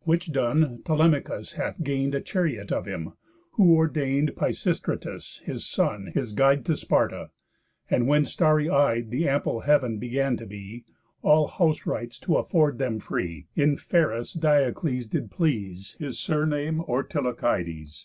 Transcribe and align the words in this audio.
Which 0.00 0.30
done, 0.30 0.82
Telemachus 0.84 1.54
hath 1.54 1.82
gain'd 1.82 2.14
A 2.14 2.20
chariot 2.20 2.70
of 2.70 2.84
him; 2.84 3.14
who 3.52 3.74
ordain'd 3.76 4.36
Pisistratus, 4.36 5.40
his 5.44 5.66
son, 5.66 6.10
his 6.12 6.34
guide 6.34 6.66
To 6.66 6.76
Sparta; 6.76 7.30
and 7.88 8.06
when 8.06 8.26
starry 8.26 8.68
eyed 8.68 9.10
The 9.10 9.26
ample 9.26 9.60
heav'n 9.60 9.96
began 9.98 10.36
to 10.36 10.44
be, 10.44 10.84
All 11.22 11.46
house 11.48 11.86
rites 11.86 12.18
to 12.18 12.36
afford 12.36 12.76
them 12.76 12.98
free, 12.98 13.46
In 13.56 13.78
Pheris, 13.78 14.34
Diocles 14.34 15.06
did 15.06 15.30
please, 15.30 15.96
His 15.98 16.18
surname 16.18 16.80
Ortilochides. 16.86 18.04